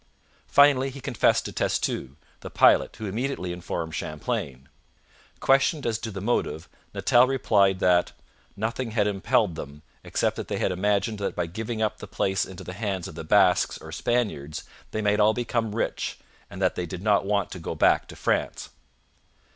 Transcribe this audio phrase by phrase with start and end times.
[0.47, 4.67] Finally he confessed to Testu, the pilot, who immediately informed Champlain.
[5.39, 8.11] Questioned as to the motive, Natel replied that
[8.57, 12.45] 'nothing had impelled them, except that they had imagined that by giving up the place
[12.45, 16.17] into the hands of the Basques or Spaniards they might all become rich,
[16.49, 18.71] and that they did not want to go back to France.'